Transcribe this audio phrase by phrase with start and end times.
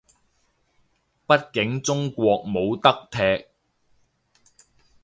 [1.27, 3.45] 畢竟中國冇得踢